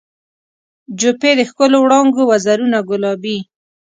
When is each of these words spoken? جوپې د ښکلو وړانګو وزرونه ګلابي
جوپې 0.99 1.31
د 1.39 1.41
ښکلو 1.49 1.77
وړانګو 1.81 2.21
وزرونه 2.31 2.77
ګلابي 2.89 3.37